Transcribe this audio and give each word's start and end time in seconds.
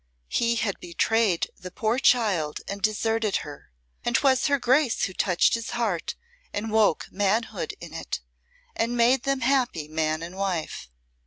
He 0.29 0.55
had 0.55 0.79
betrayed 0.79 1.51
the 1.59 1.69
poor 1.69 1.99
child 1.99 2.61
and 2.67 2.81
deserted 2.81 3.35
her, 3.45 3.69
and 4.03 4.15
'twas 4.15 4.47
her 4.47 4.57
Grace 4.57 5.03
who 5.03 5.13
touched 5.13 5.53
his 5.53 5.69
heart 5.77 6.15
and 6.51 6.71
woke 6.71 7.05
manhood 7.11 7.75
in 7.79 7.93
it, 7.93 8.19
and 8.75 8.97
made 8.97 9.25
them 9.25 9.41
happy 9.41 9.87
man 9.87 10.23
and 10.23 10.35
wife." 10.35 10.89